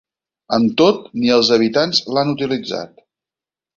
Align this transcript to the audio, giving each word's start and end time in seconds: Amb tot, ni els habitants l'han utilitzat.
Amb 0.55 0.71
tot, 0.81 1.03
ni 1.23 1.29
els 1.37 1.51
habitants 1.57 2.01
l'han 2.17 2.33
utilitzat. 2.35 3.05